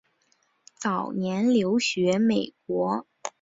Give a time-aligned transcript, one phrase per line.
[0.79, 3.05] 早年留学美国。